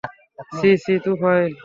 ছি, 0.57 0.69
ছি, 0.83 0.93
তুফাইল! 1.03 1.51